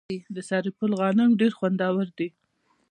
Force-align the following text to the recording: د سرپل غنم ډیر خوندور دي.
د 0.35 0.37
سرپل 0.49 0.91
غنم 0.99 1.29
ډیر 1.39 1.51
خوندور 1.57 2.07
دي. 2.17 2.27